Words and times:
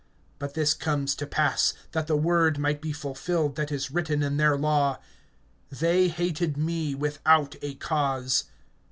(25)But 0.39 0.53
this 0.55 0.73
comes 0.73 1.13
to 1.13 1.27
pass, 1.27 1.75
that 1.91 2.07
the 2.07 2.17
word 2.17 2.57
might 2.57 2.81
be 2.81 2.91
fulfilled 2.91 3.55
that 3.55 3.71
is 3.71 3.91
written 3.91 4.23
in 4.23 4.37
their 4.37 4.57
law: 4.57 4.97
They 5.69 6.07
hated 6.07 6.57
me 6.57 6.95
without 6.95 7.55
a 7.61 7.75
cause. 7.75 8.45